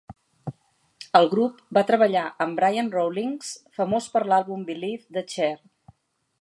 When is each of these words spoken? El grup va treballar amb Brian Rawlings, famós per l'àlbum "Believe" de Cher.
El 1.19 1.29
grup 1.33 1.59
va 1.79 1.83
treballar 1.91 2.23
amb 2.45 2.57
Brian 2.61 2.91
Rawlings, 2.97 3.53
famós 3.81 4.11
per 4.17 4.25
l'àlbum 4.33 4.67
"Believe" 4.73 5.19
de 5.19 5.27
Cher. 5.35 5.55